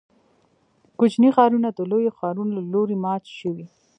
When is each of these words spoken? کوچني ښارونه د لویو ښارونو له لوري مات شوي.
کوچني 0.99 1.29
ښارونه 1.35 1.69
د 1.73 1.79
لویو 1.91 2.15
ښارونو 2.17 2.51
له 2.57 2.63
لوري 2.73 2.95
مات 3.03 3.23
شوي. 3.39 3.65